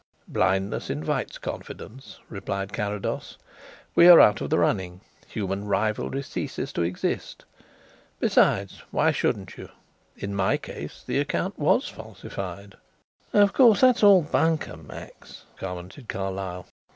"Blindness 0.27 0.89
invites 0.89 1.37
confidence," 1.37 2.17
replied 2.27 2.73
Carrados. 2.73 3.37
"We 3.93 4.07
are 4.07 4.19
out 4.19 4.41
of 4.41 4.49
the 4.49 4.57
running 4.57 5.01
human 5.27 5.65
rivalry 5.65 6.23
ceases 6.23 6.73
to 6.73 6.81
exist. 6.81 7.45
Besides, 8.19 8.81
why 8.89 9.11
shouldn't 9.11 9.57
you? 9.57 9.69
In 10.17 10.33
my 10.33 10.57
case 10.57 11.03
the 11.05 11.19
account 11.19 11.59
was 11.59 11.87
falsified." 11.87 12.77
"Of 13.31 13.53
course 13.53 13.81
that's 13.81 14.01
all 14.01 14.23
bunkum, 14.23 14.87
Max" 14.87 15.43
commented 15.55 16.09
Carlyle. 16.09 16.65